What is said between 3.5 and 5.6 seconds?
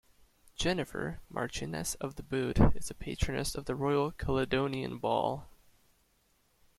of the Royal Caledonian Ball.